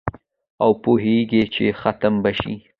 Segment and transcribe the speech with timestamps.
[0.63, 2.53] او پوهیږي چي ختم به شي